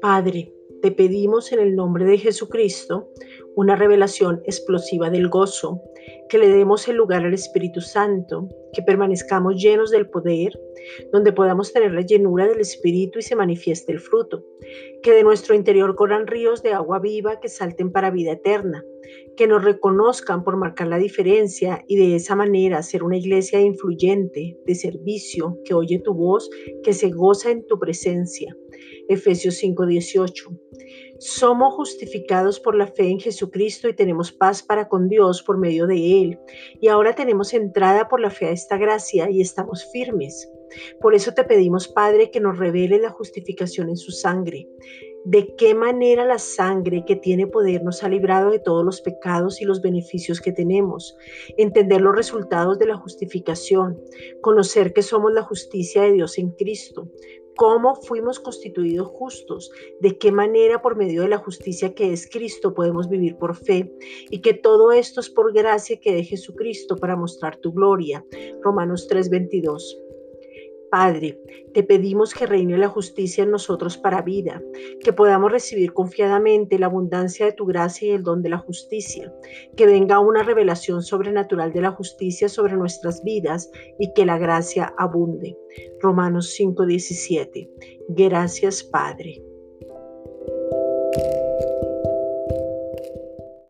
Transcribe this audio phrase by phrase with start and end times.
[0.00, 3.10] Padre, te pedimos en el nombre de Jesucristo
[3.54, 5.82] una revelación explosiva del gozo,
[6.28, 10.58] que le demos el lugar al Espíritu Santo, que permanezcamos llenos del poder,
[11.12, 14.44] donde podamos tener la llenura del Espíritu y se manifieste el fruto,
[15.02, 18.84] que de nuestro interior corran ríos de agua viva que salten para vida eterna,
[19.36, 24.56] que nos reconozcan por marcar la diferencia y de esa manera ser una iglesia influyente,
[24.66, 26.48] de servicio, que oye tu voz,
[26.82, 28.56] que se goza en tu presencia.
[29.08, 30.50] Efesios 5:18.
[31.20, 35.86] Somos justificados por la fe en Jesucristo y tenemos paz para con Dios por medio
[35.86, 36.38] de Él.
[36.80, 40.50] Y ahora tenemos entrada por la fe a esta gracia y estamos firmes.
[40.98, 44.66] Por eso te pedimos, Padre, que nos revele la justificación en su sangre.
[45.26, 49.60] De qué manera la sangre que tiene poder nos ha librado de todos los pecados
[49.60, 51.14] y los beneficios que tenemos.
[51.58, 54.00] Entender los resultados de la justificación.
[54.40, 57.10] Conocer que somos la justicia de Dios en Cristo
[57.60, 62.72] cómo fuimos constituidos justos, de qué manera por medio de la justicia que es Cristo
[62.72, 63.92] podemos vivir por fe
[64.30, 68.24] y que todo esto es por gracia que de Jesucristo para mostrar tu gloria.
[68.62, 70.09] Romanos 3:22.
[70.90, 71.38] Padre,
[71.72, 74.60] te pedimos que reine la justicia en nosotros para vida,
[75.02, 79.32] que podamos recibir confiadamente la abundancia de tu gracia y el don de la justicia,
[79.76, 84.92] que venga una revelación sobrenatural de la justicia sobre nuestras vidas y que la gracia
[84.98, 85.56] abunde.
[86.00, 87.70] Romanos 5:17.
[88.08, 89.49] Gracias, Padre.